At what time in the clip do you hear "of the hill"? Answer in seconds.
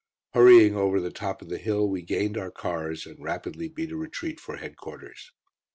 1.43-1.87